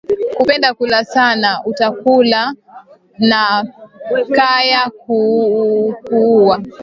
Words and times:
Kupenda 0.37 0.69
kula 0.73 0.99
sana 1.13 1.49
uta 1.69 1.87
kula 2.01 2.43
na 3.29 3.41
kya 4.35 4.81
kukuuwa 5.01 6.55